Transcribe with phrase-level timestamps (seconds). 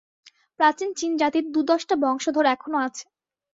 [0.59, 3.05] প্রাচীন চীন জাতির দু-দশটা বংশধর এখনও আছে।